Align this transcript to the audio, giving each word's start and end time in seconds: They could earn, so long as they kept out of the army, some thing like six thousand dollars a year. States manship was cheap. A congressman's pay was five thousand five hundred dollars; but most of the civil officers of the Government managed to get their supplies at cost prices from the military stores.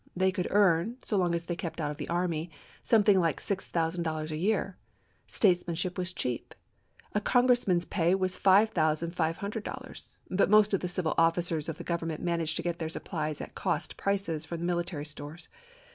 They 0.15 0.31
could 0.31 0.47
earn, 0.49 0.97
so 1.03 1.15
long 1.15 1.35
as 1.35 1.43
they 1.45 1.55
kept 1.55 1.79
out 1.79 1.91
of 1.91 1.97
the 1.97 2.09
army, 2.09 2.49
some 2.81 3.03
thing 3.03 3.19
like 3.19 3.39
six 3.39 3.67
thousand 3.67 4.01
dollars 4.01 4.31
a 4.31 4.35
year. 4.35 4.75
States 5.27 5.67
manship 5.67 5.95
was 5.95 6.11
cheap. 6.11 6.55
A 7.13 7.21
congressman's 7.21 7.85
pay 7.85 8.15
was 8.15 8.35
five 8.35 8.69
thousand 8.69 9.15
five 9.15 9.37
hundred 9.37 9.63
dollars; 9.63 10.17
but 10.31 10.49
most 10.49 10.73
of 10.73 10.79
the 10.79 10.87
civil 10.87 11.13
officers 11.19 11.69
of 11.69 11.77
the 11.77 11.83
Government 11.83 12.23
managed 12.23 12.55
to 12.57 12.63
get 12.63 12.79
their 12.79 12.89
supplies 12.89 13.41
at 13.41 13.53
cost 13.53 13.95
prices 13.95 14.43
from 14.43 14.61
the 14.61 14.65
military 14.65 15.05
stores. 15.05 15.49